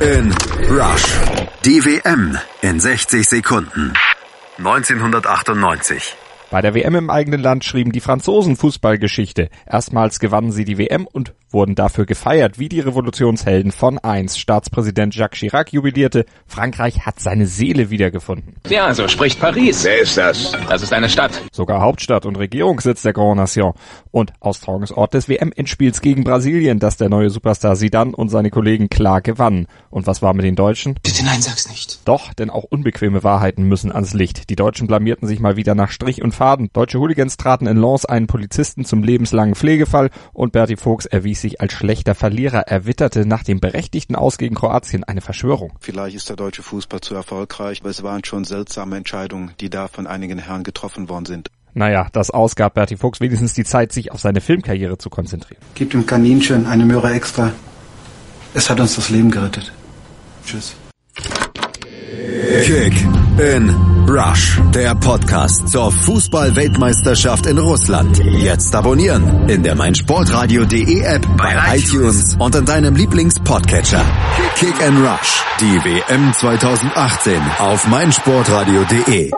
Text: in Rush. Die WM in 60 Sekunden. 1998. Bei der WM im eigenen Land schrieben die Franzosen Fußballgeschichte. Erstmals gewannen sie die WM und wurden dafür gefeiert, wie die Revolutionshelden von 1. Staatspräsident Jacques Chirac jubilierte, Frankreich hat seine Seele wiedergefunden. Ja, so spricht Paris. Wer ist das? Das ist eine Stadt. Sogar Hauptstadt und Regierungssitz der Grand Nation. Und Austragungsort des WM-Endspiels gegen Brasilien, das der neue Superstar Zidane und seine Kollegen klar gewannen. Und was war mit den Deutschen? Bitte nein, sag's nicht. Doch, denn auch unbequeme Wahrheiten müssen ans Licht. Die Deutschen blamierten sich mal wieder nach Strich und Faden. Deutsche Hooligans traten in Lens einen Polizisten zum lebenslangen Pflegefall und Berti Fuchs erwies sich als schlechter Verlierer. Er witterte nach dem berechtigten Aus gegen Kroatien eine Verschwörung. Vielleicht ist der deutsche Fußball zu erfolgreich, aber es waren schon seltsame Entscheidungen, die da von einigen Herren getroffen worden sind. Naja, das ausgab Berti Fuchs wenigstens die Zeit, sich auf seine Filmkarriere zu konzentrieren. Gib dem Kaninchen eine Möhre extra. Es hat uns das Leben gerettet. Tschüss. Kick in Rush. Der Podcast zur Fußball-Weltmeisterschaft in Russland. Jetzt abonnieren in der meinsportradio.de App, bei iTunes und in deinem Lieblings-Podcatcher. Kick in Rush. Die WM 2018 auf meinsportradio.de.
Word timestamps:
in 0.00 0.32
Rush. 0.68 1.04
Die 1.64 1.84
WM 1.84 2.38
in 2.60 2.80
60 2.80 3.26
Sekunden. 3.26 3.92
1998. 4.58 6.27
Bei 6.50 6.62
der 6.62 6.74
WM 6.74 6.94
im 6.94 7.10
eigenen 7.10 7.42
Land 7.42 7.64
schrieben 7.64 7.92
die 7.92 8.00
Franzosen 8.00 8.56
Fußballgeschichte. 8.56 9.50
Erstmals 9.66 10.18
gewannen 10.18 10.50
sie 10.50 10.64
die 10.64 10.78
WM 10.78 11.06
und 11.06 11.34
wurden 11.50 11.74
dafür 11.74 12.06
gefeiert, 12.06 12.58
wie 12.58 12.70
die 12.70 12.80
Revolutionshelden 12.80 13.70
von 13.70 13.98
1. 13.98 14.38
Staatspräsident 14.38 15.14
Jacques 15.14 15.38
Chirac 15.38 15.72
jubilierte, 15.72 16.24
Frankreich 16.46 17.06
hat 17.06 17.20
seine 17.20 17.46
Seele 17.46 17.90
wiedergefunden. 17.90 18.54
Ja, 18.68 18.94
so 18.94 19.08
spricht 19.08 19.40
Paris. 19.40 19.84
Wer 19.84 20.00
ist 20.00 20.16
das? 20.16 20.52
Das 20.68 20.82
ist 20.82 20.92
eine 20.92 21.10
Stadt. 21.10 21.42
Sogar 21.52 21.82
Hauptstadt 21.82 22.24
und 22.24 22.36
Regierungssitz 22.36 23.02
der 23.02 23.12
Grand 23.12 23.36
Nation. 23.36 23.74
Und 24.10 24.32
Austragungsort 24.40 25.12
des 25.12 25.28
WM-Endspiels 25.28 26.00
gegen 26.00 26.24
Brasilien, 26.24 26.78
das 26.78 26.96
der 26.96 27.10
neue 27.10 27.28
Superstar 27.28 27.76
Zidane 27.76 28.16
und 28.16 28.30
seine 28.30 28.50
Kollegen 28.50 28.88
klar 28.88 29.20
gewannen. 29.20 29.66
Und 29.90 30.06
was 30.06 30.22
war 30.22 30.32
mit 30.32 30.46
den 30.46 30.56
Deutschen? 30.56 30.94
Bitte 31.02 31.24
nein, 31.24 31.42
sag's 31.42 31.68
nicht. 31.68 32.00
Doch, 32.06 32.32
denn 32.32 32.48
auch 32.48 32.64
unbequeme 32.64 33.22
Wahrheiten 33.22 33.64
müssen 33.64 33.92
ans 33.92 34.14
Licht. 34.14 34.48
Die 34.48 34.56
Deutschen 34.56 34.86
blamierten 34.86 35.28
sich 35.28 35.40
mal 35.40 35.56
wieder 35.56 35.74
nach 35.74 35.90
Strich 35.90 36.22
und 36.22 36.37
Faden. 36.38 36.70
Deutsche 36.72 37.00
Hooligans 37.00 37.36
traten 37.36 37.66
in 37.66 37.76
Lens 37.76 38.04
einen 38.04 38.28
Polizisten 38.28 38.84
zum 38.84 39.02
lebenslangen 39.02 39.56
Pflegefall 39.56 40.10
und 40.32 40.52
Berti 40.52 40.76
Fuchs 40.76 41.04
erwies 41.04 41.40
sich 41.40 41.60
als 41.60 41.72
schlechter 41.72 42.14
Verlierer. 42.14 42.60
Er 42.68 42.86
witterte 42.86 43.26
nach 43.26 43.42
dem 43.42 43.58
berechtigten 43.58 44.14
Aus 44.14 44.38
gegen 44.38 44.54
Kroatien 44.54 45.02
eine 45.02 45.20
Verschwörung. 45.20 45.72
Vielleicht 45.80 46.14
ist 46.14 46.28
der 46.28 46.36
deutsche 46.36 46.62
Fußball 46.62 47.00
zu 47.00 47.16
erfolgreich, 47.16 47.80
aber 47.80 47.90
es 47.90 48.04
waren 48.04 48.24
schon 48.24 48.44
seltsame 48.44 48.96
Entscheidungen, 48.96 49.50
die 49.60 49.68
da 49.68 49.88
von 49.88 50.06
einigen 50.06 50.38
Herren 50.38 50.62
getroffen 50.62 51.08
worden 51.08 51.26
sind. 51.26 51.50
Naja, 51.74 52.06
das 52.12 52.30
ausgab 52.30 52.74
Berti 52.74 52.96
Fuchs 52.96 53.20
wenigstens 53.20 53.54
die 53.54 53.64
Zeit, 53.64 53.92
sich 53.92 54.12
auf 54.12 54.20
seine 54.20 54.40
Filmkarriere 54.40 54.96
zu 54.96 55.10
konzentrieren. 55.10 55.60
Gib 55.74 55.90
dem 55.90 56.06
Kaninchen 56.06 56.66
eine 56.66 56.84
Möhre 56.84 57.12
extra. 57.12 57.52
Es 58.54 58.70
hat 58.70 58.78
uns 58.78 58.94
das 58.94 59.10
Leben 59.10 59.32
gerettet. 59.32 59.72
Tschüss. 60.46 60.76
Kick 62.64 62.94
in 63.38 63.97
Rush. 64.08 64.58
Der 64.74 64.94
Podcast 64.94 65.68
zur 65.68 65.92
Fußball-Weltmeisterschaft 65.92 67.46
in 67.46 67.58
Russland. 67.58 68.18
Jetzt 68.18 68.74
abonnieren 68.74 69.48
in 69.48 69.62
der 69.62 69.74
meinsportradio.de 69.74 71.00
App, 71.00 71.26
bei 71.36 71.76
iTunes 71.76 72.34
und 72.38 72.54
in 72.54 72.64
deinem 72.64 72.96
Lieblings-Podcatcher. 72.96 74.04
Kick 74.56 74.74
in 74.80 74.96
Rush. 75.04 75.44
Die 75.60 75.76
WM 75.84 76.32
2018 76.32 77.40
auf 77.58 77.86
meinsportradio.de. 77.86 79.30